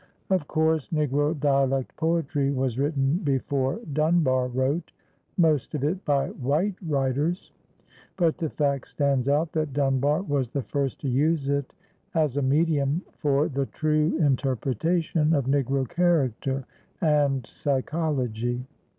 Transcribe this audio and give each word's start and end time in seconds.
Of 0.31 0.47
course, 0.47 0.89
Negro 0.89 1.39
dialect 1.39 1.95
poetry 1.95 2.49
was 2.49 2.79
written 2.79 3.17
before 3.17 3.79
Dunbar 3.93 4.47
wrote, 4.47 4.91
most 5.37 5.75
of 5.75 5.83
it 5.83 6.03
by 6.05 6.29
white 6.29 6.73
writers; 6.81 7.51
but 8.17 8.39
the 8.39 8.49
fact 8.49 8.87
stands 8.87 9.27
out 9.27 9.51
that 9.51 9.73
Dunbar 9.73 10.23
was 10.23 10.49
the 10.49 10.63
first 10.63 11.01
to 11.01 11.07
use 11.07 11.49
it 11.49 11.71
as 12.15 12.35
a 12.35 12.41
medium 12.41 13.03
for 13.19 13.47
the 13.47 13.67
true 13.67 14.17
interpretation 14.17 15.35
of 15.35 15.45
Negro 15.45 15.87
character 15.87 16.65
and 16.99 17.45
psychology. 17.45 18.65